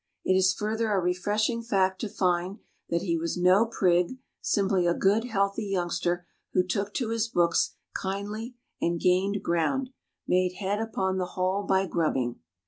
It 0.25 0.33
is 0.35 0.55
further 0.55 0.91
a 0.91 0.99
refreshing 0.99 1.61
fact 1.61 2.01
to 2.01 2.09
find 2.09 2.57
that 2.89 3.03
he 3.03 3.19
was 3.19 3.37
no 3.37 3.67
prig, 3.67 4.17
simply 4.41 4.87
a 4.87 4.95
good, 4.95 5.25
healthy 5.25 5.67
youngster 5.67 6.25
who 6.53 6.63
took 6.65 6.91
to 6.95 7.09
his 7.09 7.27
books 7.27 7.75
kindly 7.95 8.55
and 8.81 8.99
gained 8.99 9.43
ground 9.43 9.91
made 10.27 10.53
head 10.53 10.79
upon 10.81 11.19
the 11.19 11.27
whole 11.37 11.61
by 11.67 11.85
grubbing. 11.85 12.39